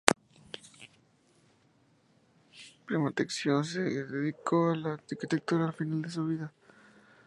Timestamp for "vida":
6.25-6.51